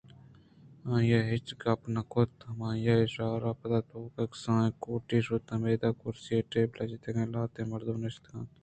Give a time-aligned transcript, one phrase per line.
[0.93, 5.43] آئیءَ ہچ گپ نہ کُتءُہمائی ءِ اشارہ ءِ پداں توک ءَ کسانیں کوٹی ءَ شت
[5.47, 8.49] کہ ہمودا کرسی ءُ ٹیبل جتگ ءُلہتیں مردم نشتگ اِت اَنت